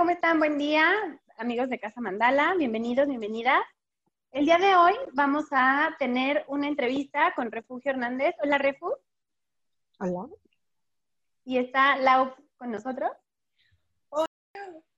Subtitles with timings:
[0.00, 0.38] ¿cómo están?
[0.38, 0.90] Buen día,
[1.36, 3.60] amigos de Casa Mandala, bienvenidos, bienvenidas.
[4.32, 8.34] El día de hoy vamos a tener una entrevista con Refugio Hernández.
[8.42, 8.94] Hola, Refu.
[9.98, 10.26] Hola.
[11.44, 13.10] Y está Lau con nosotros.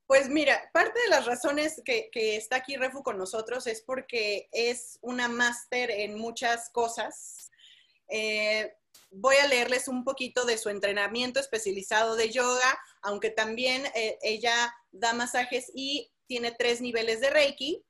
[0.06, 5.00] Pues mira, parte de las razones que, está aquí Refu con nosotros es porque es
[5.02, 7.50] una máster en muchas cosas.
[8.06, 8.72] Eh,
[9.10, 14.74] voy a leerles un poquito de su entrenamiento especializado de yoga, aunque también eh, ella
[14.90, 17.84] da masajes y tiene tres niveles de Reiki.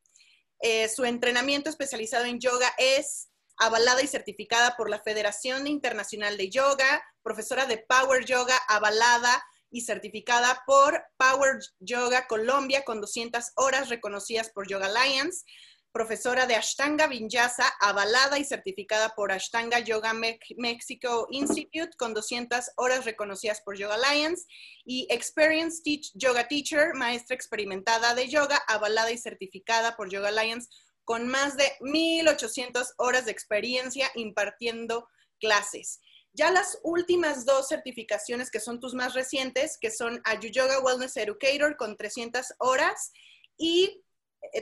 [0.60, 6.50] Eh, su entrenamiento especializado en yoga es avalada y certificada por la Federación Internacional de
[6.50, 13.88] Yoga, profesora de Power Yoga, avalada y certificada por Power Yoga Colombia con 200 horas
[13.88, 15.44] reconocidas por Yoga Alliance,
[15.92, 23.04] profesora de Ashtanga Vinyasa, avalada y certificada por Ashtanga Yoga Mexico Institute con 200 horas
[23.04, 24.46] reconocidas por Yoga Alliance
[24.84, 25.82] y Experienced
[26.14, 30.68] Yoga Teacher, maestra experimentada de yoga, avalada y certificada por Yoga Alliance
[31.04, 35.08] con más de 1.800 horas de experiencia impartiendo
[35.40, 36.00] clases.
[36.32, 41.18] Ya las últimas dos certificaciones que son tus más recientes, que son Ayu Yoga Wellness
[41.18, 43.12] Educator con 300 horas
[43.58, 44.01] y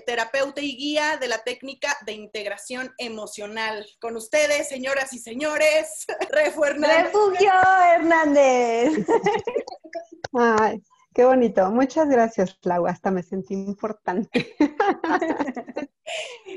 [0.07, 3.87] terapeuta y guía de la técnica de integración emocional.
[4.01, 7.05] Con ustedes, señoras y señores, Refugio Hernández.
[7.05, 7.53] Refugio
[7.95, 9.07] Hernández.
[10.33, 10.83] Ay,
[11.15, 11.71] qué bonito.
[11.71, 12.87] Muchas gracias, Clau.
[12.87, 14.55] Hasta me sentí importante.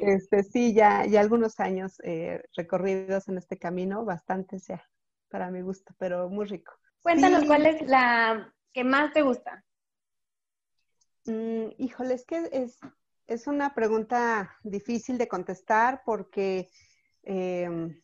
[0.01, 4.83] Este, sí, ya, ya algunos años eh, recorridos en este camino, bastante sea
[5.29, 6.73] para mi gusto, pero muy rico.
[7.01, 9.63] Cuéntanos cuál es la que más te gusta.
[11.25, 12.79] Mm, híjole, es que es,
[13.27, 16.69] es una pregunta difícil de contestar porque
[17.23, 18.01] em,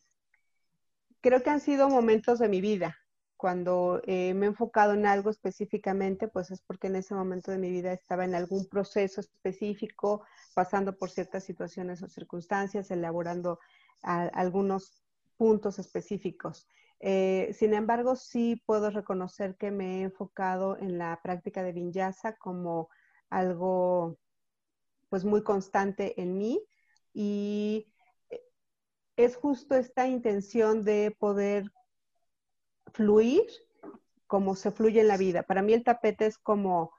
[1.20, 2.96] creo que han sido momentos de mi vida.
[3.36, 7.70] Cuando me he enfocado en algo específicamente, pues es porque en ese momento de mi
[7.70, 13.58] vida estaba en algún proceso específico, pasando por ciertas situaciones o circunstancias, elaborando
[14.02, 15.02] algunos
[15.38, 16.68] puntos específicos.
[17.00, 22.36] Eh, sin embargo, sí puedo reconocer que me he enfocado en la práctica de vinyasa
[22.36, 22.90] como
[23.30, 24.18] algo
[25.10, 26.62] pues muy constante en mí
[27.12, 27.92] y
[28.30, 28.40] eh,
[29.16, 31.70] es justo esta intención de poder
[32.94, 33.44] fluir
[34.26, 35.42] como se fluye en la vida.
[35.42, 36.92] Para mí el tapete es como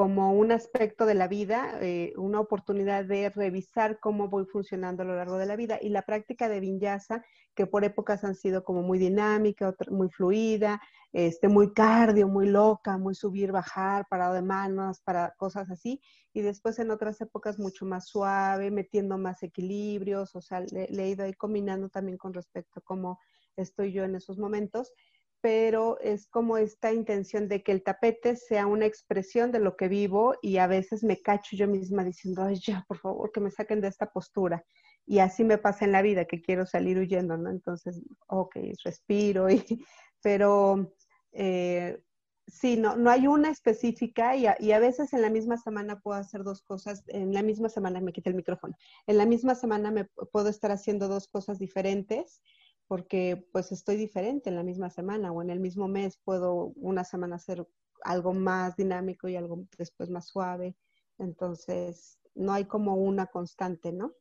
[0.00, 5.04] como un aspecto de la vida, eh, una oportunidad de revisar cómo voy funcionando a
[5.04, 5.78] lo largo de la vida.
[5.78, 7.22] Y la práctica de vinyasa,
[7.54, 10.80] que por épocas han sido como muy dinámica, muy fluida,
[11.12, 16.00] este, muy cardio, muy loca, muy subir, bajar, parado de manos, para cosas así.
[16.32, 21.04] Y después en otras épocas mucho más suave, metiendo más equilibrios, o sea, le, le
[21.04, 23.18] he ido ahí combinando también con respecto a cómo
[23.54, 24.94] estoy yo en esos momentos
[25.40, 29.88] pero es como esta intención de que el tapete sea una expresión de lo que
[29.88, 33.50] vivo y a veces me cacho yo misma diciendo, ay, ya, por favor, que me
[33.50, 34.64] saquen de esta postura.
[35.06, 37.50] Y así me pasa en la vida, que quiero salir huyendo, ¿no?
[37.50, 39.64] Entonces, ok, respiro, y,
[40.22, 40.92] pero
[41.32, 42.02] eh,
[42.46, 46.42] sí, no, no hay una específica y a, veces en la misma semana puedo hacer
[46.42, 48.74] dos cosas, en la misma semana me quité el micrófono,
[49.06, 52.42] en la misma semana me puedo estar haciendo dos cosas diferentes
[52.90, 57.04] porque pues estoy diferente en la misma semana o en el mismo mes puedo una
[57.04, 57.64] semana hacer
[58.02, 60.74] algo más dinámico y algo después más suave.
[61.16, 64.16] Entonces, no hay como una constante, ¿no?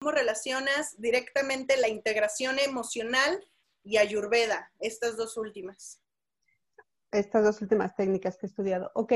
[0.00, 3.48] ¿Cómo relacionas directamente la integración emocional
[3.84, 6.02] y ayurveda, estas dos últimas?
[7.12, 8.90] Estas dos últimas técnicas que he estudiado.
[8.96, 9.12] Ok,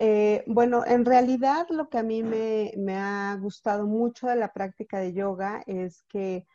[0.00, 4.52] eh, bueno, en realidad lo que a mí me, me ha gustado mucho de la
[4.52, 6.46] práctica de yoga es que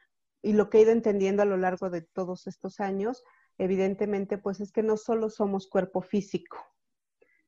[0.41, 3.23] y lo que he ido entendiendo a lo largo de todos estos años,
[3.57, 6.57] evidentemente, pues es que no solo somos cuerpo físico.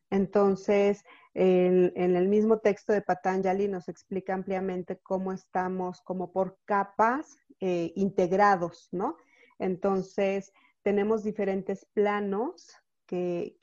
[0.09, 7.35] Entonces, en, el mismo texto de Patanjali nos explica ampliamente cómo estamos como por capas
[7.59, 9.17] eh, integrados, ¿no?
[9.57, 10.53] Entonces,
[10.83, 12.75] tenemos diferentes planos
[13.07, 13.57] que,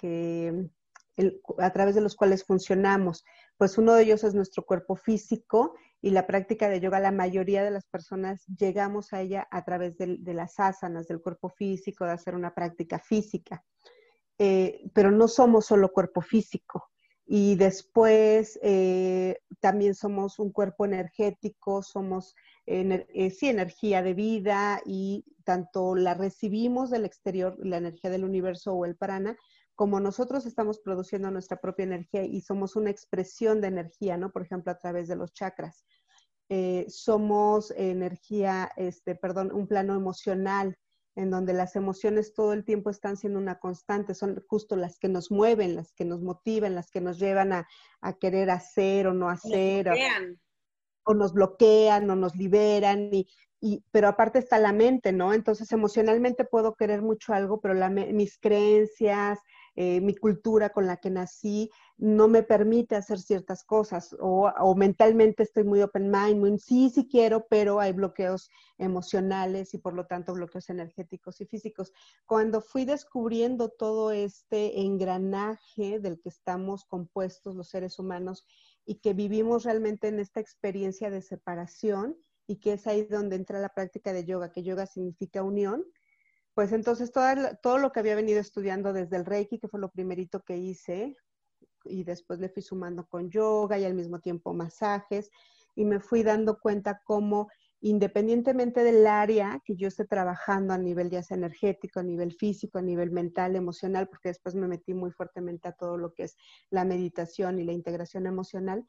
[1.59, 3.25] a través de los cuales funcionamos.
[3.57, 7.63] Pues uno de ellos es nuestro cuerpo físico y la práctica de yoga, la mayoría
[7.63, 12.13] de las personas llegamos a ella a través de, las asanas, del cuerpo físico, de
[12.13, 13.63] hacer una práctica física.
[14.39, 16.91] Eh, pero no somos solo cuerpo físico.
[17.27, 22.35] Y después eh, también somos un cuerpo energético, somos
[22.67, 28.73] eh, sí, energía de vida y tanto la recibimos del exterior, la energía del universo
[28.73, 29.37] o el prana,
[29.81, 34.31] como nosotros estamos produciendo nuestra propia energía y somos una expresión de energía, ¿no?
[34.31, 35.87] Por ejemplo, a través de los chakras.
[36.51, 40.77] Eh, somos energía, este, perdón, un plano emocional
[41.17, 45.09] en donde las emociones todo el tiempo están siendo una constante, son justo las que
[45.09, 47.67] nos mueven, las que nos motivan, las que nos llevan a,
[48.21, 49.95] querer hacer o no hacer, o,
[51.05, 53.27] o, nos bloquean o nos liberan, y,
[53.63, 55.33] y, pero aparte está la mente, ¿no?
[55.33, 59.39] Entonces emocionalmente puedo querer mucho algo, pero la, mis creencias,
[59.83, 65.43] eh, mi cultura con la que nací no me permite hacer ciertas cosas o, mentalmente
[65.43, 70.05] estoy muy open mind, muy, sí, sí quiero, pero hay bloqueos emocionales y por lo
[70.05, 71.95] tanto bloqueos energéticos y físicos.
[72.27, 78.45] Cuando fui descubriendo todo este engranaje del que estamos compuestos los seres humanos
[78.85, 83.61] y que vivimos realmente en esta experiencia de separación y que es ahí donde entra
[83.61, 85.87] la práctica de yoga, que yoga significa unión,
[86.55, 90.41] pues entonces todo lo que había venido estudiando desde el Reiki, que fue lo primerito
[90.41, 91.17] que hice,
[91.85, 95.31] y después le fui sumando con yoga y al mismo tiempo masajes,
[95.75, 97.49] y me fui dando cuenta cómo
[97.83, 102.79] independientemente del área que yo esté trabajando a nivel ya sea energético, a nivel físico,
[102.79, 106.37] a nivel mental, emocional, porque después me metí muy fuertemente a todo lo que es
[106.69, 108.85] la meditación y la integración emocional,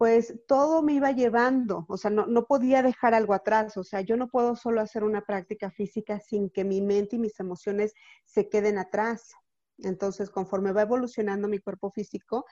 [0.00, 4.16] pues todo me iba llevando, o sea, no, podía dejar algo atrás, o sea, yo
[4.16, 7.92] no puedo solo hacer una práctica física sin que mi mente y mis emociones
[8.24, 9.34] se queden atrás.
[9.76, 12.46] Entonces, conforme va evolucionando mi cuerpo físico,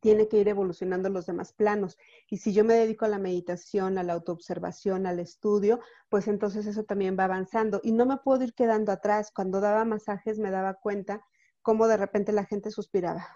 [0.00, 1.98] tiene que ir evolucionando los demás planos.
[2.30, 6.66] Y si yo me dedico a la meditación, a la autoobservación, al estudio, pues entonces
[6.66, 7.82] eso también va avanzando.
[7.84, 9.30] Y no me puedo ir quedando atrás.
[9.30, 11.22] Cuando daba masajes me daba cuenta
[11.60, 13.26] cómo de repente la gente suspiraba.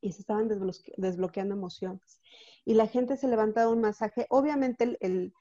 [0.00, 2.20] Y se estaban desbloqueando emociones.
[2.64, 4.26] Y la gente se levantaba un masaje.
[4.30, 5.32] Obviamente el,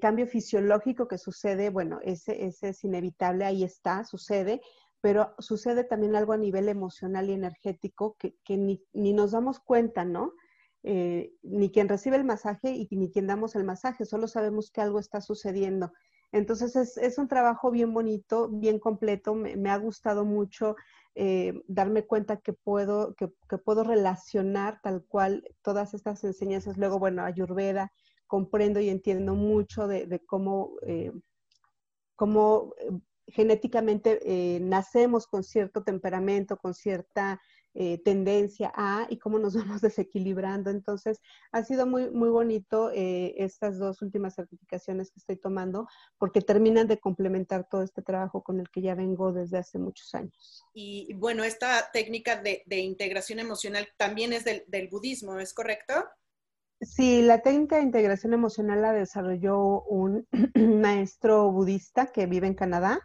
[0.00, 4.60] cambio fisiológico que sucede, bueno, ese, ese, es inevitable, ahí está, sucede,
[5.00, 10.34] pero sucede también algo a nivel emocional y energético que, ni, nos damos cuenta, ¿no?
[10.82, 14.80] Eh, ni quien recibe el masaje y ni quien damos el masaje, solo sabemos que
[14.80, 15.92] algo está sucediendo.
[16.32, 20.76] Entonces es, un trabajo bien bonito, bien completo, me ha gustado mucho
[21.16, 23.28] eh, darme cuenta que puedo, que,
[23.58, 26.76] puedo relacionar tal cual todas estas enseñanzas.
[26.76, 27.92] Luego, bueno, Ayurveda,
[28.26, 31.12] comprendo y entiendo mucho de, cómo, eh,
[32.14, 32.90] cómo eh,
[33.26, 37.40] genéticamente nacemos con cierto temperamento, con cierta
[37.74, 40.70] eh, tendencia a y cómo nos vamos desequilibrando.
[40.70, 41.20] Entonces,
[41.52, 45.86] ha sido muy, muy bonito eh, estas dos últimas certificaciones que estoy tomando
[46.18, 50.14] porque terminan de complementar todo este trabajo con el que ya vengo desde hace muchos
[50.14, 50.64] años.
[50.74, 55.94] Y bueno, esta técnica de, integración emocional también es del, del budismo, ¿es correcto?
[56.80, 60.26] Sí, la técnica de integración emocional la desarrolló un
[60.80, 63.00] maestro budista que vive en Canadá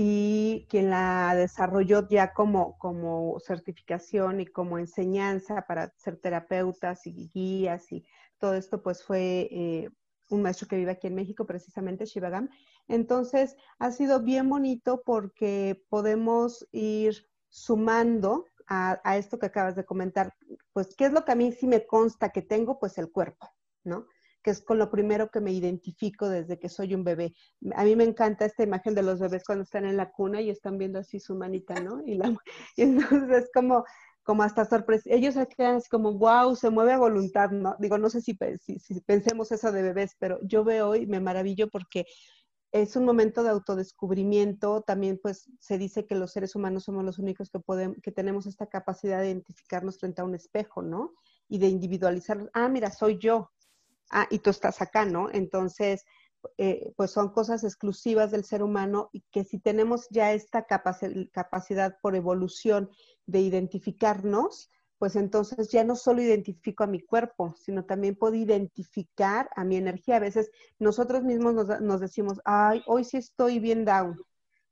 [0.00, 7.28] y quien la desarrolló ya como, como certificación y como enseñanza para ser terapeutas y
[7.34, 8.06] guías y
[8.38, 9.90] todo esto, pues fue eh,
[10.30, 12.48] un maestro que vive aquí en México, precisamente Shivagam.
[12.86, 19.84] Entonces, ha sido bien bonito porque podemos ir sumando a, a, esto que acabas de
[19.84, 20.32] comentar,
[20.72, 22.78] pues, ¿qué es lo que a mí sí me consta que tengo?
[22.78, 23.50] Pues el cuerpo,
[23.82, 24.06] ¿no?
[24.42, 27.34] Que es con lo primero que me identifico desde que soy un bebé.
[27.74, 30.50] A mí me encanta esta imagen de los bebés cuando están en la cuna y
[30.50, 32.02] están viendo así su manita, ¿no?
[32.06, 32.18] Y,
[32.76, 33.84] entonces es como,
[34.22, 35.04] como hasta sorpresa.
[35.06, 37.76] Ellos se quedan así como, wow, se mueve a voluntad, ¿no?
[37.78, 41.68] Digo, no sé si, si, pensemos eso de bebés, pero yo veo y me maravillo
[41.68, 42.06] porque
[42.70, 44.82] es un momento de autodescubrimiento.
[44.82, 48.46] También, pues, se dice que los seres humanos somos los únicos que, podemos, que tenemos
[48.46, 51.14] esta capacidad de identificarnos frente a un espejo, ¿no?
[51.48, 53.50] Y de individualizar, ah, mira, soy yo,
[54.10, 55.28] ah, y tú estás acá, ¿no?
[55.30, 56.04] Entonces,
[56.56, 61.98] eh, pues son cosas exclusivas del ser humano y que si tenemos ya esta capacidad
[62.00, 62.90] por evolución
[63.26, 69.48] de identificarnos, pues entonces ya no solo identifico a mi cuerpo, sino también puedo identificar
[69.54, 70.16] a mi energía.
[70.16, 74.16] A veces nosotros mismos nos, nos decimos, ay, hoy sí estoy bien down,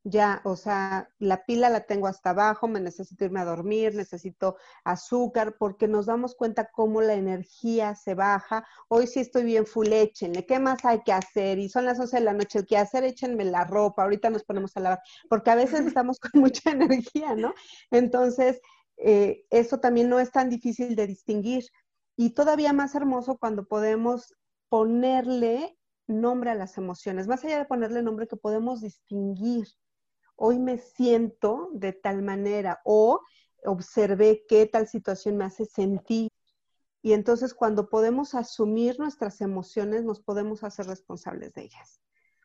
[0.08, 4.56] ya, o sea, la pila la tengo hasta abajo, me necesito irme a dormir, necesito
[4.84, 8.64] azúcar, porque nos damos cuenta cómo la energía se baja.
[8.86, 11.58] Hoy sí estoy bien full, échenle, ¿qué más hay que hacer?
[11.58, 14.44] Y son las 11 de la noche, el que hacer, échenme la ropa, ahorita nos
[14.44, 17.52] ponemos a lavar, porque a veces estamos con mucha energía, ¿no?
[17.90, 18.60] Entonces,
[18.98, 21.64] eh, eso también no es tan difícil de distinguir.
[22.16, 24.34] Y todavía más hermoso cuando podemos
[24.68, 29.66] ponerle nombre a las emociones, más allá de ponerle nombre que podemos distinguir
[30.36, 33.20] hoy me siento de tal manera o
[33.64, 36.30] observé qué tal situación me hace sentir.
[37.02, 42.00] Y entonces cuando podemos asumir nuestras emociones, nos podemos hacer responsables de ellas.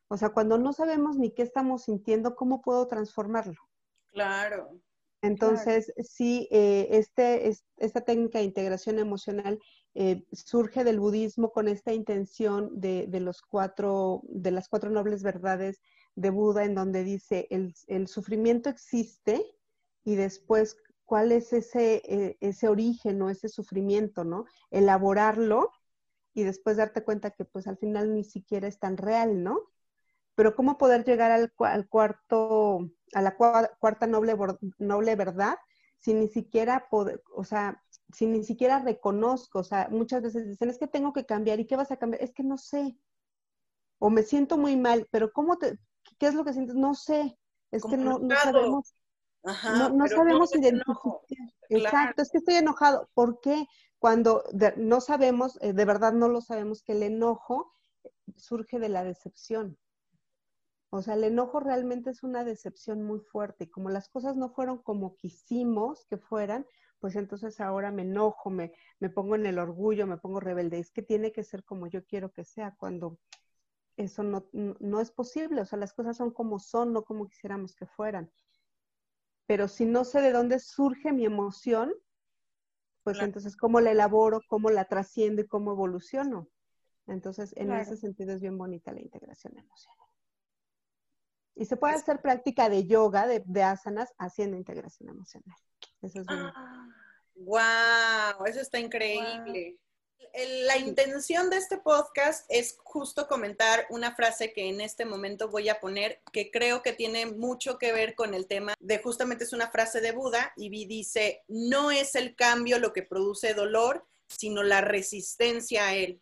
[0.08, 3.62] O sea, cuando no sabemos ni qué estamos sintiendo, ¿cómo puedo transformarlo?
[4.08, 4.80] Claro.
[5.22, 9.60] Entonces, sí, eh, este, esta técnica de integración emocional
[9.94, 15.22] eh, surge del budismo con esta intención de, de, los cuatro, de las cuatro nobles
[15.22, 15.80] verdades
[16.16, 19.46] de Buda en donde dice, el, el sufrimiento existe
[20.04, 24.46] y después cuál es ese, eh, ese origen o ese sufrimiento, ¿no?
[24.70, 25.72] Elaborarlo
[26.34, 29.60] y después darte cuenta que pues al final ni siquiera es tan real, ¿no?
[30.36, 34.36] Pero cómo poder llegar al, al cuarto, a la cuarta noble,
[34.78, 35.56] noble verdad
[36.02, 40.80] si ni siquiera, o sea, si ni siquiera reconozco, o sea, muchas veces dicen, es
[40.80, 42.24] que tengo que cambiar, ¿y qué vas a cambiar?
[42.24, 42.98] Es que no sé.
[44.00, 45.78] O me siento muy mal, pero ¿cómo te,
[46.22, 46.76] qué es lo que sientes?
[46.76, 47.36] No sé.
[47.72, 48.94] Es que no, no, sabemos.
[49.44, 51.20] no, sabemos identificar.
[51.70, 53.10] Exacto, es que estoy enojado.
[53.16, 53.66] ¿Por qué?
[53.98, 54.44] Cuando
[54.78, 57.74] no sabemos, eh, de verdad no lo sabemos, que el enojo
[58.36, 59.80] surge de la decepción.
[60.92, 63.64] O sea, el enojo realmente es una decepción muy fuerte.
[63.64, 66.68] Y como las cosas no fueron como quisimos que fueran,
[67.00, 70.78] pues entonces ahora me enojo, me, me pongo en el orgullo, me pongo rebelde.
[70.78, 73.18] Es que tiene que ser como yo quiero que sea, cuando
[73.98, 75.62] eso no, no es posible.
[75.62, 78.32] O sea, las cosas son como son, no como quisiéramos que fueran.
[79.48, 81.94] Pero si no sé de dónde surge mi emoción,
[83.04, 86.48] pues entonces cómo la elaboro, cómo la trasciendo y cómo evoluciono.
[87.08, 90.08] Entonces, en ese sentido es bien bonita la integración emocional.
[91.56, 95.58] Y se puede hacer práctica de yoga, de, asanas, haciendo integración emocional.
[96.02, 96.28] Eso es
[97.36, 97.60] ¡Wow!
[97.60, 99.78] Ah, eso está increíble.
[100.66, 105.70] La intención de este podcast es justo comentar una frase que en este momento voy
[105.70, 109.54] a poner, que creo que tiene mucho que ver con el tema de justamente es
[109.54, 114.64] una frase de Buda y dice, no es el cambio lo que produce dolor, sino
[114.64, 116.22] la resistencia a él.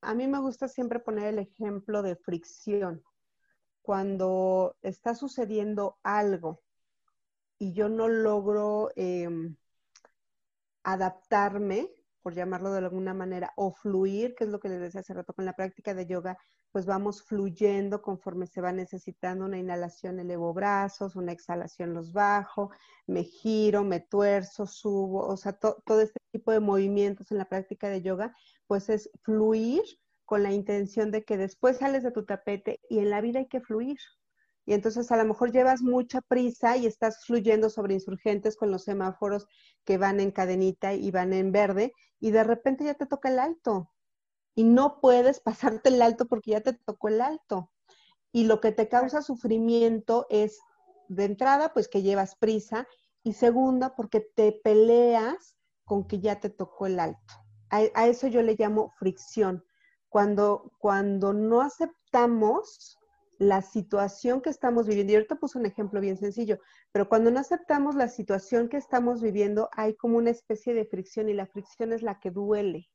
[0.00, 3.02] A mí me gusta siempre poner el ejemplo de fricción
[3.82, 6.62] cuando está sucediendo algo
[7.58, 9.56] y yo no logro em,
[10.82, 11.90] adaptarme,
[12.24, 15.34] por llamarlo de alguna manera, o fluir, que es lo que les decía hace rato
[15.34, 16.38] con la práctica de yoga,
[16.72, 22.70] pues vamos fluyendo conforme se va necesitando una inhalación, elevo brazos, una exhalación los bajo,
[23.06, 27.90] me giro, me tuerzo, subo, o sea, todo este tipo de movimientos en la práctica
[27.90, 28.34] de yoga,
[28.66, 29.82] pues es fluir
[30.24, 33.48] con la intención de que después sales de tu tapete y en la vida hay
[33.48, 33.98] que fluir.
[34.66, 38.84] Y entonces a lo mejor llevas mucha prisa y estás fluyendo sobre insurgentes con los
[38.84, 39.46] semáforos
[39.84, 43.38] que van en cadenita y van en verde y de repente ya te toca el
[43.38, 43.90] alto.
[44.54, 47.70] Y no puedes pasarte el alto porque ya te tocó el alto.
[48.32, 50.58] Y lo que te causa sufrimiento es,
[51.08, 52.88] de entrada, pues que llevas prisa
[53.22, 57.34] y segunda, porque te peleas con que ya te tocó el alto.
[57.70, 59.64] A, a eso yo le llamo fricción
[60.08, 62.96] cuando, cuando no aceptamos
[63.38, 66.58] la situación que estamos viviendo, y ahorita puse un ejemplo bien sencillo,
[66.92, 71.28] pero cuando no aceptamos la situación que estamos viviendo, hay como una especie de fricción
[71.28, 72.88] y la fricción es la que duele.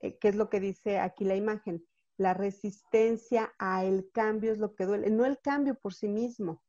[0.00, 1.84] Eh, ¿Qué es lo que dice aquí la imagen?
[2.16, 6.62] La resistencia a el cambio es lo que duele, no el cambio por sí mismo.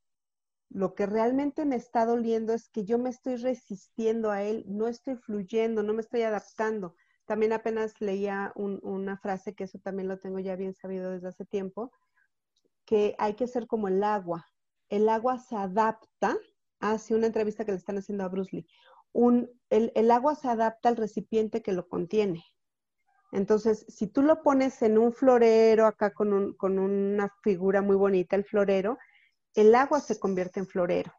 [0.70, 4.88] Lo que realmente me está doliendo es que yo me estoy resistiendo a él, no
[4.88, 6.96] estoy fluyendo, no me estoy adaptando.
[7.26, 11.46] También apenas leía una frase, que eso también lo tengo ya bien sabido desde hace
[11.46, 11.92] tiempo,
[12.88, 14.48] que hay que ser como el agua.
[14.90, 16.36] El agua se adapta,
[16.80, 18.68] hace una entrevista que le están haciendo a Bruce Lee,
[19.70, 22.44] el, agua se adapta al recipiente que lo contiene.
[23.32, 28.36] Entonces, si tú lo pones en un florero, acá con, con una figura muy bonita,
[28.36, 28.98] el florero,
[29.54, 31.12] el agua se convierte en florero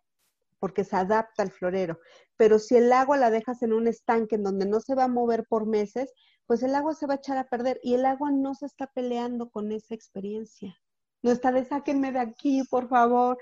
[0.58, 2.00] porque se adapta al florero.
[2.37, 5.08] Pero si el agua la dejas en un estanque en donde no se va a
[5.08, 6.12] mover por meses,
[6.46, 8.87] pues el agua se va a echar a perder y el agua no se está
[8.87, 10.76] peleando con esa experiencia.
[11.22, 13.38] No está de sáquenme de aquí, por favor.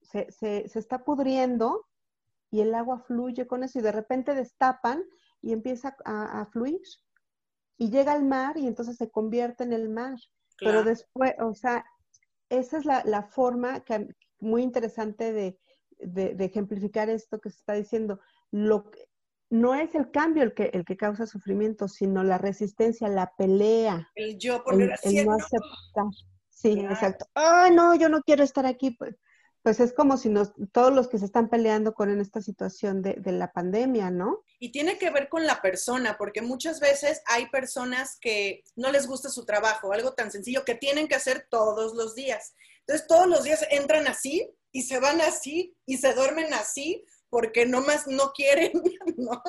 [0.00, 0.28] Se,
[0.74, 1.86] está pudriendo
[2.50, 5.02] y el agua fluye con eso y de repente destapan
[5.42, 6.80] y empieza a, fluir.
[7.76, 10.16] Y llega al mar y entonces se convierte en el mar.
[10.58, 11.84] Pero después, o sea,
[12.48, 14.08] esa es la, la forma que,
[14.40, 15.58] muy interesante de,
[15.98, 18.20] de, ejemplificar esto que se está diciendo.
[18.50, 18.90] Lo
[19.50, 24.10] no es el cambio el que, el que causa sufrimiento, sino la resistencia, la pelea.
[24.14, 26.04] El yo por el, no aceptar.
[26.60, 27.26] Sí, exacto.
[27.34, 28.90] Ay, no, yo no quiero estar aquí.
[28.90, 29.14] Pues,
[29.62, 33.00] pues es como si nos, todos los que se están peleando con en esta situación
[33.00, 34.44] de, de, la pandemia, ¿no?
[34.58, 39.06] Y tiene que ver con la persona, porque muchas veces hay personas que no les
[39.06, 42.54] gusta su trabajo, algo tan sencillo que tienen que hacer todos los días.
[42.80, 47.66] Entonces todos los días entran así y se van así y se duermen así porque
[47.66, 48.72] nomás no quieren,
[49.16, 49.42] ¿no?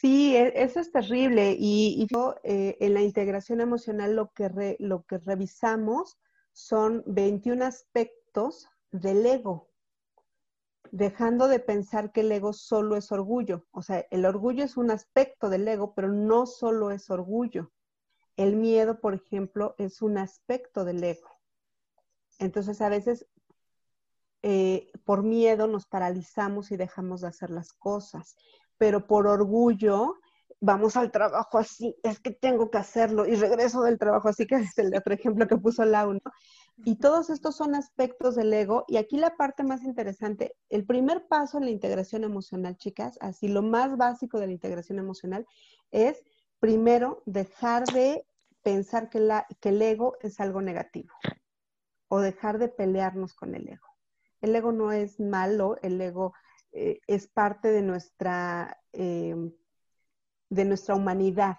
[0.00, 1.54] Sí, e, eso es terrible.
[1.58, 2.06] Y,
[2.44, 6.18] eh, en la integración emocional lo que, lo que revisamos
[6.52, 9.68] son 21 aspectos del ego,
[10.90, 13.66] dejando de pensar que el ego solo es orgullo.
[13.72, 17.70] O sea, el orgullo es un aspecto del ego, pero no solo es orgullo.
[18.36, 21.28] El miedo, por ejemplo, es un aspecto del ego
[22.38, 23.26] Entonces a veces
[24.42, 28.36] eh, por miedo nos paralizamos y dejamos de hacer las cosas,
[28.80, 30.16] pero por orgullo
[30.58, 34.54] vamos al trabajo así, es que tengo que hacerlo y regreso del trabajo así, que
[34.72, 36.20] es el otro ejemplo que puso Lau, ¿no?
[36.86, 38.86] Y todos estos son aspectos del ego.
[38.88, 43.48] Y aquí la parte más interesante, el primer paso en la integración emocional, chicas, así
[43.48, 45.46] lo más básico de la integración emocional
[45.90, 46.24] es
[46.58, 48.26] primero dejar de
[48.62, 51.12] pensar que, la, que el ego es algo negativo
[52.08, 53.86] o dejar de pelearnos con el ego.
[54.40, 56.32] El ego no es malo, el ego
[56.72, 59.34] eh, es parte de nuestra, eh,
[60.48, 61.56] de nuestra humanidad.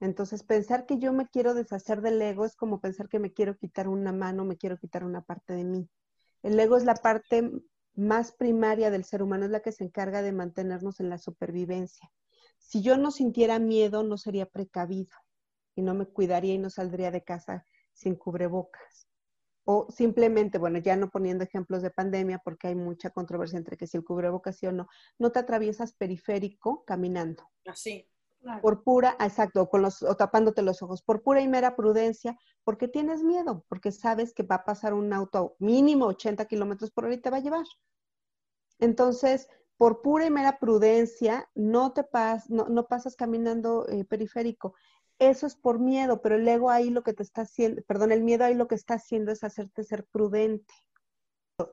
[0.00, 3.56] Entonces, pensar que yo me quiero deshacer del ego es como pensar que me quiero
[3.56, 5.88] quitar una mano, me quiero quitar una parte de mí.
[6.42, 7.50] El ego es la parte
[7.94, 12.10] más primaria del ser humano, es la que se encarga de mantenernos en la supervivencia.
[12.58, 15.16] Si yo no sintiera miedo, no sería precavido
[15.74, 19.09] y no me cuidaría y no saldría de casa sin cubrebocas.
[19.64, 23.86] O simplemente, bueno, ya no poniendo ejemplos de pandemia, porque hay mucha controversia entre que
[23.86, 24.88] si el cubrebocas sí o no,
[25.18, 27.48] no te atraviesas periférico caminando.
[27.66, 28.08] Así.
[28.62, 32.88] Por pura, exacto, con los, o tapándote los ojos, por pura y mera prudencia, porque
[32.88, 37.14] tienes miedo, porque sabes que va a pasar un auto mínimo 80 kilómetros por hora
[37.14, 37.66] y te va a llevar.
[38.78, 44.74] Entonces, por pura y mera prudencia, no te pas, no, no pasas caminando eh, periférico.
[45.20, 48.22] Eso es por miedo, pero el ego ahí lo que te está haciendo, perdón, el
[48.22, 50.72] miedo ahí lo que está haciendo es hacerte ser prudente.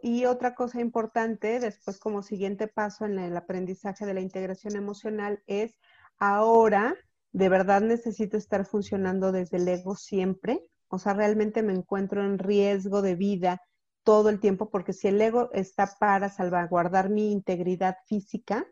[0.02, 5.42] Y otra cosa importante, después como siguiente paso en el aprendizaje de la integración emocional,
[5.48, 5.78] es
[6.20, 6.94] ahora
[7.32, 10.66] de verdad necesito estar funcionando desde el ego siempre.
[10.90, 13.62] O sea, realmente me encuentro en riesgo de vida
[14.04, 18.68] todo el tiempo, porque si el ego está para salvaguardar mi integridad física,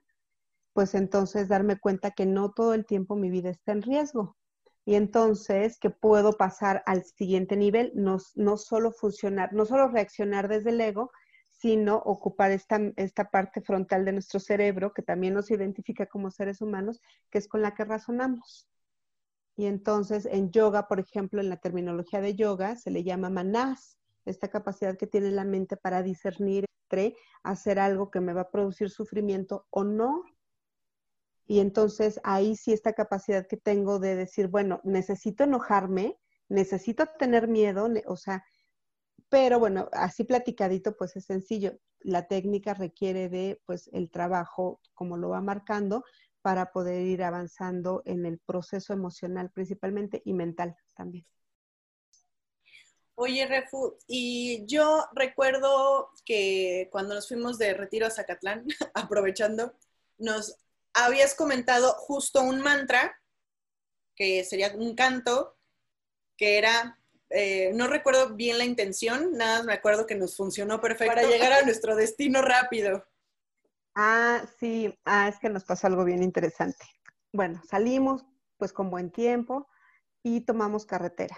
[0.73, 4.35] pues entonces darme cuenta que no todo el tiempo mi vida está en riesgo.
[4.85, 10.47] Y entonces que puedo pasar al siguiente nivel, no, no solo funcionar, no solo reaccionar
[10.47, 11.11] desde el ego,
[11.49, 16.61] sino ocupar esta, esta parte frontal de nuestro cerebro, que también nos identifica como seres
[16.61, 18.67] humanos, que es con la que razonamos.
[19.57, 23.97] Y entonces en yoga, por ejemplo, en la terminología de yoga, se le llama manas,
[24.25, 28.51] esta capacidad que tiene la mente para discernir entre hacer algo que me va a
[28.51, 30.23] producir sufrimiento o no.
[31.47, 36.17] Y entonces ahí sí esta capacidad que tengo de decir, bueno, necesito enojarme,
[36.49, 38.43] necesito tener miedo, o sea,
[39.29, 41.79] pero bueno, así platicadito, pues es sencillo.
[41.99, 46.03] La técnica requiere de, pues, el trabajo, como lo va marcando,
[46.41, 51.25] para poder ir avanzando en el proceso emocional principalmente y mental también.
[53.15, 59.73] Oye, Refu, y yo recuerdo que cuando nos fuimos de retiro a Zacatlán, aprovechando,
[60.17, 60.57] nos
[60.95, 63.15] habías comentado justo un mantra,
[64.15, 65.57] que sería un canto,
[66.37, 71.15] que era eh, no recuerdo bien la intención, nada me acuerdo que nos funcionó perfecto
[71.15, 73.03] para llegar a nuestro destino rápido.
[73.95, 76.85] Ah, sí, ah, es que nos pasó algo bien interesante.
[77.33, 78.25] Bueno, salimos
[78.57, 79.67] pues con buen tiempo
[80.23, 81.37] y tomamos carretera.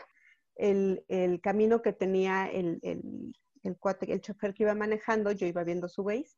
[0.56, 1.04] El,
[1.42, 6.36] camino que tenía el, el, el, chofer que iba manejando, yo iba viendo su Waze,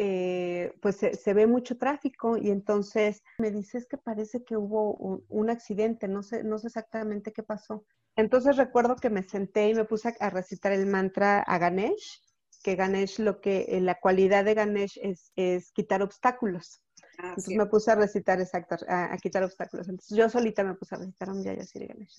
[0.00, 4.94] eh, pues se, ve mucho tráfico y entonces me dice que parece que hubo
[5.28, 7.84] un, accidente, no sé, no sé exactamente qué pasó.
[8.14, 12.22] Entonces recuerdo que me senté y me puse a recitar el mantra a Ganesh,
[12.62, 16.80] que Ganesh lo que, eh, la cualidad de Ganesh es, quitar obstáculos.
[17.20, 19.88] Ah, Entonces me puse a recitar, exacto, a, quitar obstáculos.
[19.88, 22.16] Entonces yo solita me puse a recitar Om Yaya Siri Ganesh.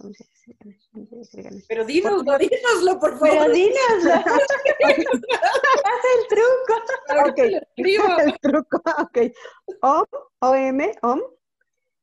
[1.69, 3.29] Pero dínoslo, dínoslo, por favor.
[3.29, 4.11] Pero dínoslo.
[4.11, 4.43] Haz
[6.15, 6.73] el truco.
[7.29, 7.39] Ok,
[8.19, 9.17] el truco, ok.
[9.81, 10.05] Om,
[10.39, 11.21] O-M, Om,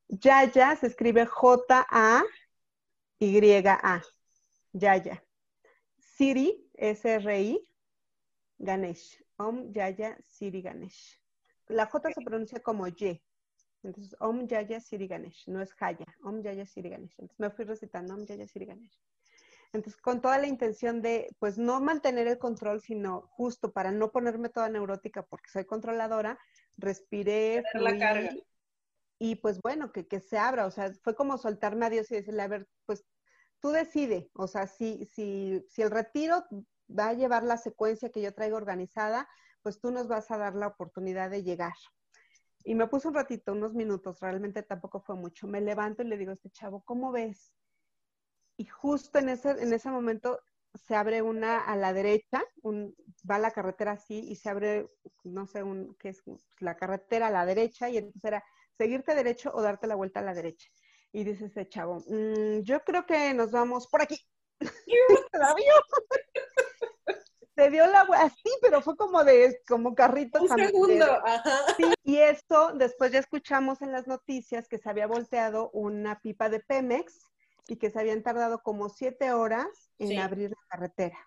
[0.08, 2.24] Yaya se escribe J-A,
[3.18, 4.02] y-A,
[4.72, 5.22] Yaya.
[5.98, 7.62] Siri, S-R-I,
[8.58, 9.22] Ganesh.
[9.36, 11.20] Om Yaya Siri Ganesh.
[11.68, 13.22] La J se pronuncia como Y.
[13.82, 15.48] Entonces, Om Yaya Siri Ganesh.
[15.48, 16.06] No es Jaya.
[16.24, 17.14] Om Yaya Siri Ganesh.
[17.18, 19.00] Entonces, me fui recitando Om Yaya Siri Ganesh.
[19.72, 24.10] Entonces, con toda la intención de, pues, no mantener el control, sino justo para no
[24.10, 26.38] ponerme toda neurótica porque soy controladora,
[26.78, 28.30] respiré, la carga
[29.18, 32.16] y pues bueno, que, que, se abra, o sea, fue como soltarme a Dios y
[32.16, 33.04] decirle, a ver, pues
[33.60, 36.44] tú decide, o sea, si, si, si el retiro
[36.88, 39.28] va a llevar la secuencia que yo traigo organizada,
[39.66, 41.74] pues tú nos vas a dar la oportunidad de llegar.
[42.62, 45.48] Y me puse un ratito, unos minutos, realmente tampoco fue mucho.
[45.48, 47.52] Me levanto y le digo a este chavo, ¿cómo ves?
[48.56, 50.38] Y justo en ese, en ese momento
[50.86, 52.94] se abre una a la derecha, un,
[53.28, 54.88] va la carretera así y se abre,
[55.24, 56.22] no sé, un, qué es
[56.60, 58.44] la carretera a la derecha y entonces era
[58.78, 60.68] seguirte derecho o darte la vuelta a la derecha.
[61.10, 64.16] Y dice ese chavo, mm, yo creo que nos vamos por aquí.
[67.56, 70.42] se dio la así, pero fue como de, como carrito.
[70.42, 71.74] Un segundo, ajá.
[71.76, 76.50] Sí, y esto, después ya escuchamos en las noticias que se había volteado una pipa
[76.50, 77.26] de Pemex
[77.66, 81.18] y que se habían tardado como siete horas en abrir la carretera.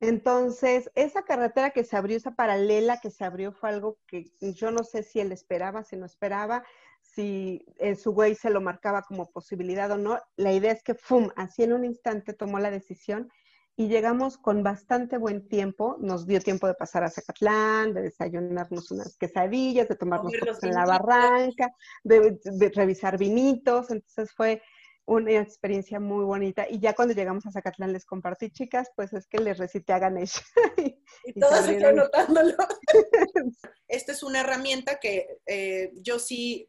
[0.00, 4.70] Entonces, esa carretera que se abrió, esa paralela que se abrió, fue algo que yo
[4.70, 6.64] no sé si él esperaba, si no esperaba,
[7.02, 10.20] si en su güey se lo marcaba como posibilidad o no.
[10.36, 13.30] La idea es que, ¡fum!, así en un instante tomó la decisión
[13.78, 15.96] y llegamos con bastante buen tiempo.
[16.00, 20.74] Nos dio tiempo de pasar a Zacatlán, de desayunarnos unas quesadillas, de tomarnos cosas en
[20.74, 23.92] la barranca, de, de revisar vinitos.
[23.92, 24.60] Entonces fue
[25.06, 26.66] una experiencia muy bonita.
[26.68, 30.00] Y ya cuando llegamos a Zacatlán les compartí, chicas, pues es que les recité a
[30.00, 30.42] Ganesh.
[31.24, 32.56] y, todos están notándolo.
[33.86, 36.68] Esta es una herramienta que eh, yo sí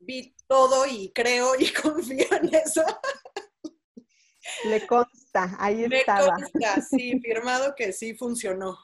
[0.00, 2.82] vi todo y creo y confío en eso.
[4.64, 6.34] Le consta, ahí estaba.
[6.34, 8.78] Consta, sí, firmado que sí funcionó.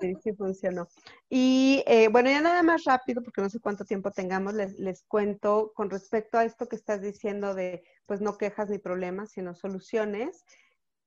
[0.00, 0.88] Sí, sí funcionó.
[1.28, 5.02] Y eh, bueno, ya nada más rápido, porque no sé cuánto tiempo tengamos, les, les,
[5.02, 9.54] cuento con respecto a esto que estás diciendo de, pues no quejas ni problemas, sino
[9.54, 10.46] soluciones.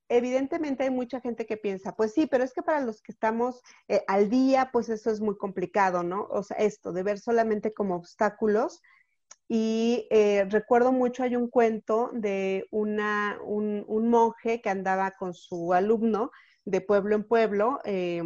[0.10, 3.62] Evidentemente hay mucha gente que piensa, pues sí, pero es que para los que estamos
[3.88, 6.28] eh, al día, pues eso es muy complicado, ¿no?
[6.30, 8.82] O sea, esto de ver solamente como obstáculos.
[9.56, 15.74] Y eh, recuerdo mucho, hay un cuento de una, un, monje que andaba con su
[15.74, 16.32] alumno
[16.66, 18.24] de pueblo en pueblo, eh,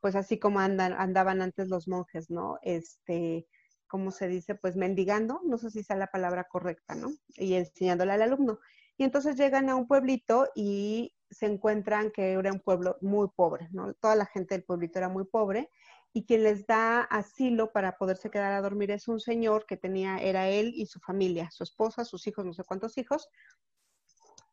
[0.00, 2.60] pues así como andan, andaban antes los monjes, ¿no?
[2.62, 3.48] Este,
[3.88, 4.54] ¿cómo se dice?
[4.54, 7.10] Pues mendigando, no sé si sea la palabra correcta, ¿no?
[7.30, 8.60] Y enseñándole al alumno.
[8.96, 13.68] Y entonces llegan a un pueblito y se encuentran que era un pueblo muy pobre,
[13.72, 13.94] ¿no?
[13.94, 15.70] Toda la gente del pueblito era muy pobre
[16.12, 20.18] y quien les da asilo para poderse quedar a dormir es un señor que tenía,
[20.18, 23.28] era él y su familia, su esposa, sus hijos, no sé cuántos hijos,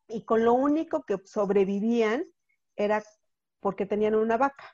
[0.08, 2.24] y con lo único que sobrevivían
[2.76, 3.02] era
[3.60, 4.72] porque tenían una vaca.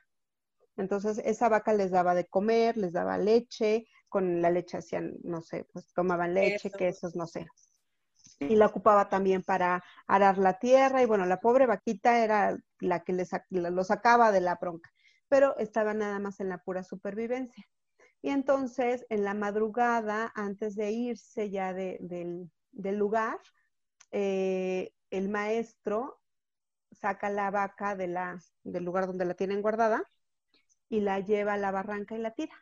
[0.76, 5.42] Entonces, esa vaca les daba de comer, les daba leche, con la leche hacían, no
[5.42, 7.46] sé, pues tomaban leche, quesos, no sé.
[8.38, 13.02] Y la ocupaba también para arar la tierra, y bueno, la pobre vaquita era la
[13.02, 14.90] que les, lo sacaba de la bronca,
[15.28, 17.64] pero estaba nada más en la pura supervivencia.
[18.22, 23.38] Y entonces, en la madrugada, antes de irse ya del, lugar,
[24.10, 26.20] eh, el maestro
[26.92, 30.02] saca la vaca de la, del lugar donde la tienen guardada
[30.88, 32.56] y la lleva a la barranca y la tira.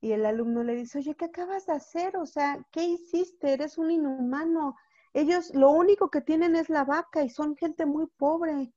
[0.00, 2.16] Y el alumno le dice, oye, ¿qué acabas de hacer?
[2.16, 3.52] O sea, ¿qué hiciste?
[3.52, 4.76] Eres un inhumano.
[5.12, 8.72] Ellos lo único que tienen es la vaca y son gente muy pobre.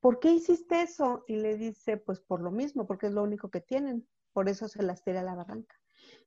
[0.00, 1.24] ¿Por qué hiciste eso?
[1.26, 4.06] Y le dice, pues por lo mismo, porque es lo único que tienen.
[4.32, 5.76] Por eso se las tira a la barranca.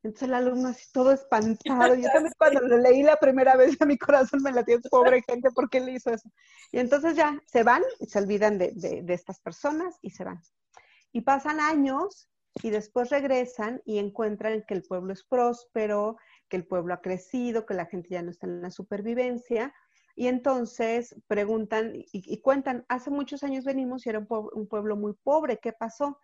[0.03, 1.95] Entonces el alumno así todo espantado.
[1.95, 5.49] Yo también cuando lo leí la primera vez a mi corazón me latió, pobre gente,
[5.51, 6.29] ¿por qué le hizo eso?
[6.71, 10.41] Y entonces ya se van y se olvidan de, de estas personas y se van.
[11.12, 12.29] Y pasan años
[12.62, 16.17] y después regresan y encuentran que el pueblo es próspero,
[16.49, 19.73] que el pueblo ha crecido, que la gente ya no está en la supervivencia.
[20.15, 24.95] Y entonces preguntan y, cuentan, hace muchos años venimos y era un pueblo, un pueblo
[24.95, 26.19] muy pobre, ¿qué pasó?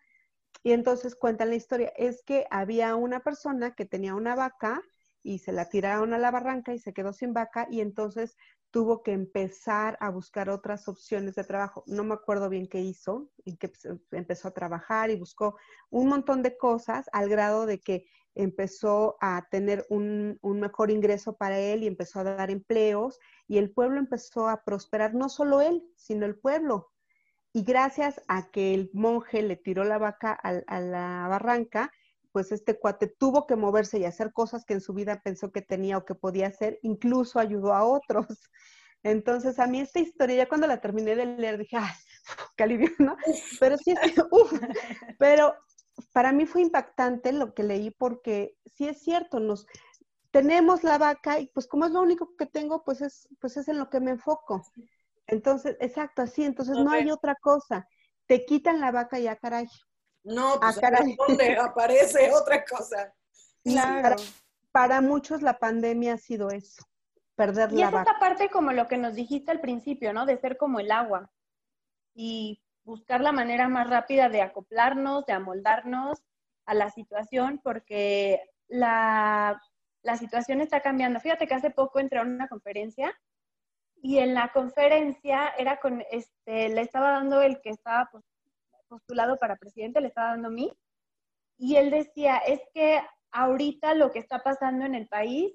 [0.64, 4.82] Y entonces cuentan la historia, es que había una persona que tenía una vaca
[5.24, 8.36] y se la tiraron a la barranca y se quedó sin vaca y entonces
[8.72, 11.84] tuvo que empezar a buscar otras opciones de trabajo.
[11.88, 15.56] No me acuerdo bien qué hizo y que pues, empezó a trabajar y buscó
[15.90, 21.36] un montón de cosas al grado de que empezó a tener un, un, mejor ingreso
[21.36, 25.62] para él y empezó a dar empleos y el pueblo empezó a prosperar, no solo
[25.62, 26.92] él, sino el pueblo.
[27.54, 31.92] Y gracias a que el monje le tiró la vaca a la barranca,
[32.32, 35.62] pues este cuate tuvo que moverse y hacer cosas que en su vida pensó que
[35.62, 38.28] tenía o que podía hacer, incluso ayudó a otros.
[39.04, 41.94] Entonces, a mí esta historia, ya cuando la terminé de leer, dije, ¡ay,
[42.58, 43.16] qué ¿no?
[43.60, 43.94] Pero sí,
[44.32, 44.54] uf,
[45.18, 45.56] pero
[46.08, 49.66] para mí fue impactante lo que leí porque sí es cierto, nos
[50.32, 53.68] tenemos la vaca y pues como es lo único que tengo, pues es, pues es
[53.68, 54.64] en lo que me enfoco.
[55.28, 57.88] Entonces, exacto, así, entonces no hay otra cosa.
[58.26, 59.68] Te quitan la vaca y ya caray,
[60.24, 60.92] no, pues ah,
[61.28, 63.14] ¿dónde aparece otra cosa?
[63.64, 64.16] Claro.
[64.72, 66.84] Para, muchos la pandemia ha sido eso,
[67.36, 70.26] perder y la es esta parte como lo que nos dijiste al principio, ¿no?
[70.26, 71.32] De ser como el agua
[72.14, 76.20] y buscar la manera más rápida de acoplarnos, de amoldarnos
[76.66, 79.62] a la situación, porque la,
[80.04, 81.20] la situación está cambiando.
[81.20, 83.18] Fíjate que hace poco entré a una conferencia
[84.02, 88.10] y en la conferencia era con, este, le estaba dando el que estaba
[88.88, 90.72] postulado para presidente, le estaba dando a mí,
[91.58, 95.54] y él decía, es que ahorita lo que está pasando en el país,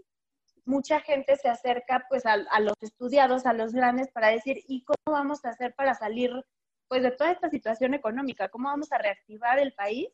[0.67, 5.17] mucha gente se acerca pues a, los estudiados, a los grandes, para decir, ¿y cómo
[5.17, 6.31] vamos a hacer para salir
[6.89, 10.09] pues de toda esta situación económica, cómo vamos a reactivar el país.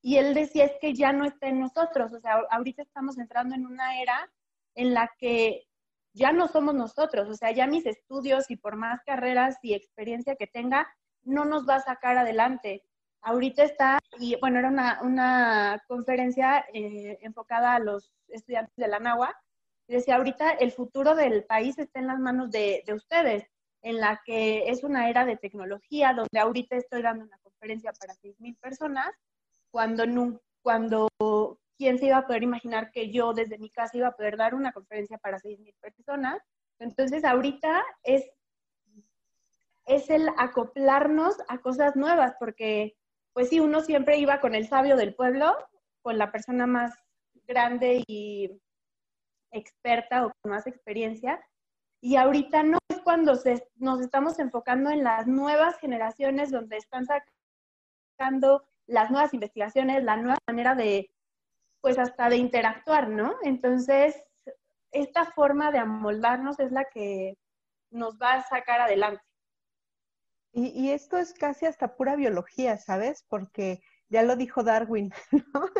[0.00, 3.54] Y él decía es que ya no está en nosotros, o sea, ahorita estamos entrando
[3.56, 4.30] en una era
[4.74, 5.66] en la que
[6.14, 10.36] ya no somos nosotros, o sea, ya mis estudios y por más carreras y experiencia
[10.36, 10.88] que tenga,
[11.22, 12.84] no nos va a sacar adelante.
[13.22, 19.00] Ahorita está, y bueno, era una, una conferencia eh, enfocada a los estudiantes de la
[19.00, 19.34] NAWA,
[19.88, 23.44] y decía, ahorita el futuro del país está en las manos de, de ustedes,
[23.82, 28.14] en la que es una era de tecnología, donde ahorita estoy dando una conferencia para
[28.14, 29.10] 6.000 personas,
[29.70, 30.04] cuando,
[30.62, 31.08] cuando
[31.76, 34.54] quién se iba a poder imaginar que yo desde mi casa iba a poder dar
[34.54, 36.42] una conferencia para 6.000 personas.
[36.78, 38.28] Entonces, ahorita es,
[39.86, 42.96] es el acoplarnos a cosas nuevas, porque
[43.32, 45.56] pues sí, uno siempre iba con el sabio del pueblo,
[46.02, 46.92] con la persona más
[47.46, 48.50] grande y
[49.52, 51.40] experta o con más experiencia,
[52.00, 53.34] y ahorita no es cuando
[53.76, 57.06] nos estamos enfocando en las nuevas generaciones donde están
[58.16, 61.10] sacando las nuevas investigaciones, la nueva manera de,
[61.80, 63.34] pues hasta de interactuar, ¿no?
[63.42, 64.16] Entonces,
[64.92, 67.36] esta forma de amoldarnos es la que
[67.90, 69.22] nos va a sacar adelante.
[70.52, 73.24] Y, esto es casi hasta pura biología, ¿sabes?
[73.28, 75.12] Porque ya lo dijo Darwin,
[75.54, 75.70] ¿no?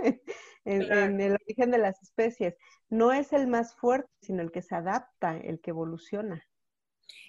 [0.65, 2.57] en, el origen de las especies.
[2.89, 6.45] No es el más fuerte, sino el que se adapta, el que evoluciona.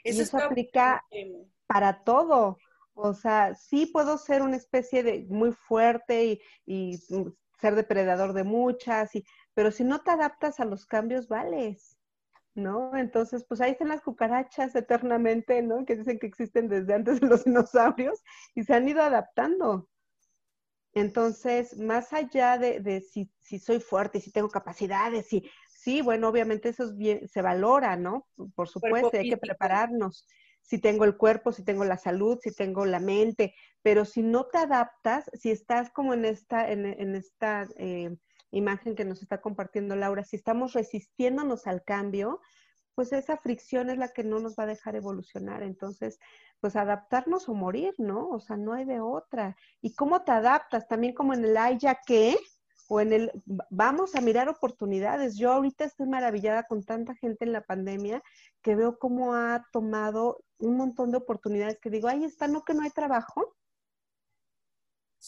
[0.03, 1.05] Eso, y eso aplica
[1.67, 2.57] para todo.
[2.93, 8.43] O sea, sí puedo ser una especie de muy fuerte y, mm, ser depredador de
[8.43, 11.97] muchas, y, pero si no te adaptas a los cambios, vales.
[12.55, 12.95] ¿no?
[12.97, 15.85] Entonces, pues ahí están las cucarachas eternamente, ¿no?
[15.85, 18.21] Que dicen que existen desde antes de los dinosaurios
[18.53, 19.88] y se han ido adaptando.
[20.93, 26.84] Entonces, más allá de, si, soy fuerte, si tengo capacidades, si, sí, bueno, obviamente eso
[26.84, 28.28] es bien, se valora, ¿no?
[28.56, 30.28] Por supuesto, hay que prepararnos.
[30.62, 34.45] Si tengo el cuerpo, si tengo la salud, si tengo la mente, pero si no
[34.45, 38.15] te adaptas, si estás como en esta, en, esta eh,
[38.52, 42.41] imagen que nos está compartiendo Laura, si estamos resistiéndonos al cambio,
[42.99, 45.63] pues esa fricción es la que no nos va a dejar evolucionar.
[45.63, 46.19] Entonces,
[46.59, 48.27] pues adaptarnos o morir, ¿no?
[48.27, 49.55] O sea, no hay de otra.
[49.81, 50.85] ¿Y cómo te adaptas?
[50.89, 52.35] También como en el hay ya que,
[52.89, 53.31] o en el
[53.69, 55.38] vamos a mirar oportunidades.
[55.38, 58.21] Yo ahorita estoy maravillada con tanta gente en la pandemia
[58.62, 62.73] que veo cómo ha tomado un montón de oportunidades que digo, ahí está, no que
[62.73, 63.55] no hay trabajo,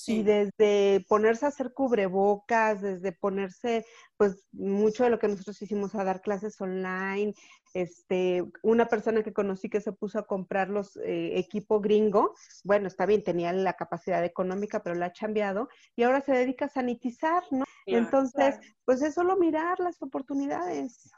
[0.07, 3.85] y desde ponerse a hacer cubrebocas, desde ponerse,
[4.17, 7.33] pues, mucho de lo que nosotros hicimos a dar clases online,
[7.73, 12.87] este, una persona que conocí que se puso a comprar los eh, equipo gringo, bueno,
[12.87, 16.69] está bien, tenía la capacidad económica, pero la ha cambiado, y ahora se dedica a
[16.69, 17.65] sanitizar, ¿no?
[17.85, 21.11] Entonces, pues es solo mirar las oportunidades.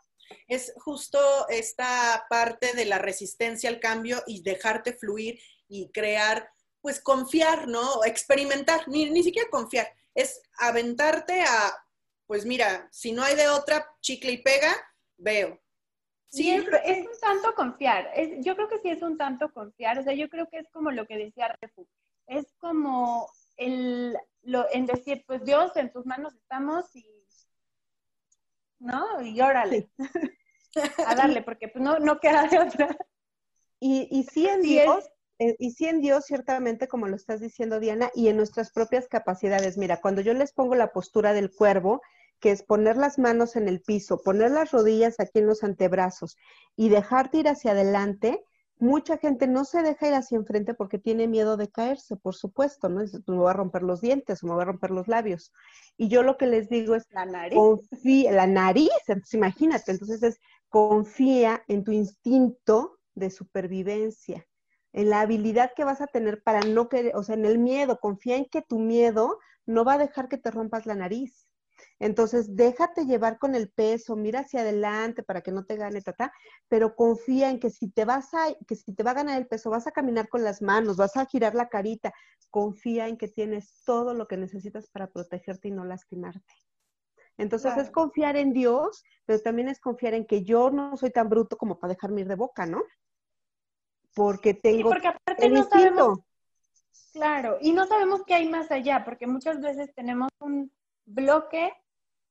[0.48, 6.50] Es justo esta parte de la resistencia al cambio y dejarte fluir y crear
[6.84, 8.04] pues confiar, ¿no?
[8.04, 11.72] Experimentar, ni, ni siquiera confiar, es aventarte a,
[12.28, 14.76] pues mira, si no hay de otra, chicle y pega,
[15.16, 15.62] veo.
[16.28, 18.12] Sí, es, un tanto confiar.
[18.40, 19.98] yo creo que sí es un tanto confiar.
[20.00, 21.88] O sea, yo creo que es como lo que decía Refu.
[22.28, 27.08] Es como el, lo, en decir, pues Dios, en tus manos estamos y,
[28.80, 29.22] ¿no?
[29.22, 29.90] Y órale.
[31.08, 32.98] a darle, porque pues no, no queda de otra.
[33.80, 35.08] Y, y sí en Dios,
[35.40, 39.08] eh, y sí en Dios, ciertamente, como lo estás diciendo, Diana, y en nuestras propias
[39.08, 39.78] capacidades.
[39.78, 42.02] Mira, cuando yo les pongo la postura del cuervo,
[42.40, 46.36] que es poner las manos en el piso, poner las rodillas aquí en los antebrazos
[46.76, 48.44] y dejarte ir hacia adelante,
[48.80, 52.90] mucha gente no se deja ir hacia enfrente porque tiene miedo de caerse, por supuesto,
[52.90, 53.02] ¿no?
[53.28, 55.54] Me voy a romper los dientes o me voy a romper los labios.
[55.96, 60.22] Y yo lo que les digo es, la nariz, confía, la nariz, entonces imagínate, entonces
[60.22, 64.46] es, confía en tu instinto de supervivencia
[64.94, 68.00] en la habilidad que vas a tener para no querer, o sea, en el miedo,
[68.00, 71.48] confía en que tu miedo no va a dejar que te rompas la nariz.
[72.00, 76.32] Entonces, déjate llevar con el peso, mira hacia adelante para que no te gane, tata,
[76.68, 79.48] pero confía en que si te vas a, que si te va a ganar el
[79.48, 82.14] peso, vas a caminar con las manos, vas a girar la carita,
[82.50, 86.54] confía en que tienes todo lo que necesitas para protegerte y no lastimarte.
[87.38, 91.30] Entonces es confiar en Dios, pero también es confiar en que yo no soy tan
[91.30, 92.84] bruto como para dejarme ir de boca, ¿no?
[94.14, 96.20] Porque tengo porque aparte no sabemos,
[97.14, 100.72] claro, y no sabemos qué hay más allá, porque muchas veces tenemos un
[101.06, 101.74] bloque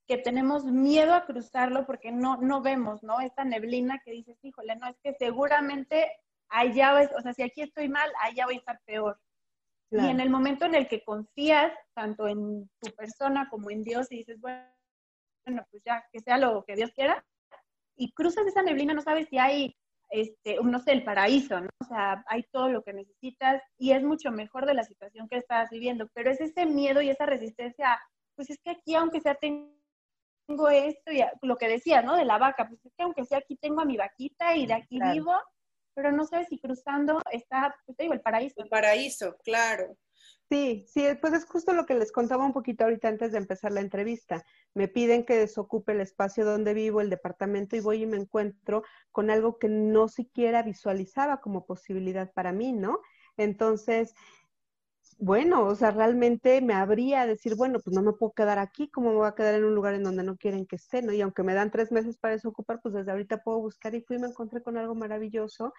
[0.07, 3.21] que tenemos miedo a cruzarlo porque no, no vemos, ¿no?
[3.21, 6.11] Esta neblina que dices, híjole, no, es que seguramente
[6.49, 9.19] allá, o sea, si aquí estoy mal, allá voy a estar peor.
[9.91, 14.11] Y en el momento en el que confías tanto en tu persona como en Dios
[14.11, 14.65] y dices, bueno,
[15.71, 17.23] pues ya, que sea lo que Dios quiera,
[17.95, 19.77] y cruzas esa neblina, no sabes si hay
[20.13, 21.69] este, no sé, el paraíso, ¿no?
[21.81, 25.39] O sea, hay todo lo que necesitas y es mucho mejor de la situación que
[25.39, 27.99] estás viviendo, pero es ese miedo y esa resistencia,
[28.37, 32.17] pues es que aquí, aunque sea tengo esto y lo que decías, ¿no?
[32.17, 34.75] De la vaca, pues es que aunque sea aquí tengo a mi vaquita y de
[34.75, 35.35] aquí vivo,
[35.95, 38.63] pero no sé si cruzando está, pues te digo, el paraíso.
[38.63, 39.97] El paraíso, claro.
[40.49, 43.73] Sí, sí, pues es justo lo que les contaba un poquito ahorita antes de empezar
[43.73, 44.45] la entrevista.
[44.75, 48.83] Me piden que desocupe el espacio donde vivo, el departamento, y voy y me encuentro
[49.11, 53.01] con algo que no siquiera visualizaba como posibilidad para mí, ¿no?
[53.39, 54.15] Entonces,
[55.19, 59.11] bueno, o sea, realmente me habría decir, bueno, pues no me puedo quedar aquí, ¿cómo
[59.11, 61.13] me voy a quedar en un lugar en donde no quieren que esté, ¿no?
[61.13, 64.17] Y aunque me dan tres meses para desocupar, pues desde ahorita puedo buscar y fui
[64.17, 65.73] y me encontré con algo maravilloso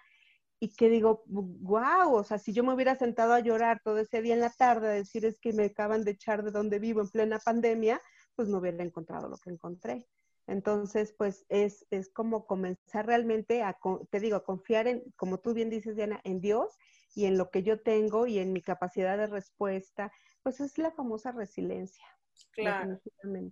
[0.60, 4.22] y que digo, wow, o sea, si yo me hubiera sentado a llorar todo ese
[4.22, 7.00] día en la tarde, a decir es que me acaban de echar de donde vivo
[7.00, 8.00] en plena pandemia,
[8.34, 10.06] pues no hubiera encontrado lo que encontré.
[10.46, 13.78] Entonces, pues es, es como comenzar realmente a,
[14.10, 16.76] te digo, a confiar en, como tú bien dices, Diana, en Dios
[17.14, 20.12] y en lo que yo tengo y en mi capacidad de respuesta,
[20.42, 22.04] pues es la famosa resiliencia.
[22.52, 23.00] Claro.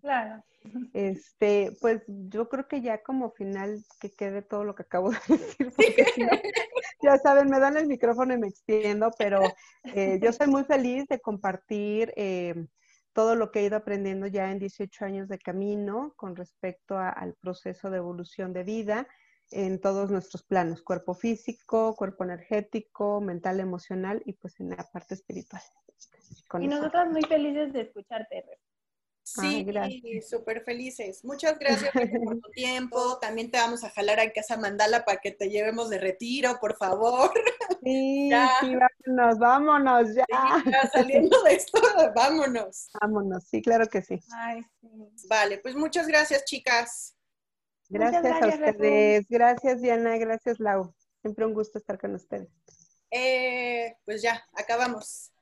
[0.01, 0.45] Claro.
[0.93, 5.19] Este, pues yo creo que ya como final que quede todo lo que acabo de
[5.29, 6.31] decir, porque si no,
[7.03, 9.41] ya saben, me dan el micrófono y me extiendo, pero
[9.95, 12.67] eh, yo soy muy feliz de compartir eh,
[13.13, 17.35] todo lo que he ido aprendiendo ya en 18 años de camino con respecto al
[17.35, 19.07] proceso de evolución de vida
[19.51, 25.15] en todos nuestros planos, cuerpo físico, cuerpo energético, mental, emocional y pues en la parte
[25.15, 25.63] espiritual.
[26.61, 28.45] y nosotras muy felices de escucharte,
[29.25, 31.25] Sí, súper felices.
[31.25, 32.03] Muchas gracias por
[32.41, 33.19] tu tiempo.
[33.21, 36.77] También te vamos a jalar a Casa Mandala para que te llevemos de retiro, por
[36.77, 37.33] favor.
[37.85, 38.31] Sí,
[38.61, 40.25] sí, vámonos, vámonos ya.
[40.93, 41.81] saliendo de esto,
[42.15, 42.91] vámonos.
[43.01, 44.21] Vámonos, sí, claro que sí.
[45.29, 47.17] Vale, pues muchas gracias, chicas.
[47.89, 49.27] Gracias, a ustedes.
[49.29, 50.17] Gracias, Diana.
[50.17, 50.95] Gracias, Lau.
[51.23, 52.49] Siempre un gusto estar con ustedes.
[53.11, 55.33] Eh, pues ya, acabamos.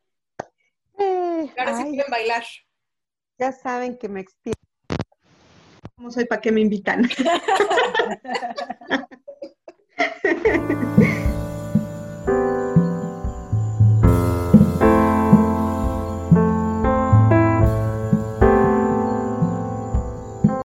[0.98, 2.44] Eh, Ahora sí quieren bailar.
[3.40, 4.58] Ya saben que me explico
[5.96, 7.08] cómo soy, para qué me invitan.